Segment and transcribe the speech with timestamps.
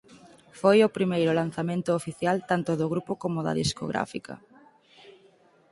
[0.59, 4.33] Foi o primeiro lanzamento oficial tanto do grupo como da discográfica.